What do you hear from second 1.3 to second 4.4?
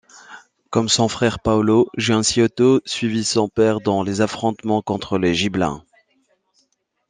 Paolo, Gianciotto suivit son père dans les